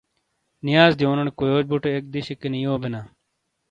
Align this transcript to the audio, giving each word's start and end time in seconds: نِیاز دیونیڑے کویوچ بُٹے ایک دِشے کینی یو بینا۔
نِیاز 0.65 0.91
دیونیڑے 0.99 1.31
کویوچ 1.37 1.65
بُٹے 1.69 1.89
ایک 1.93 2.05
دِشے 2.13 2.35
کینی 2.41 2.59
یو 2.65 2.73
بینا۔ 2.81 3.01